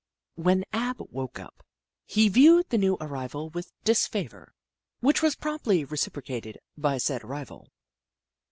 [0.33, 1.61] When Ab woke up,
[2.07, 4.55] he viewed the new arrival with disfavour,
[4.99, 7.71] which was promptly reciprocated by said arrival.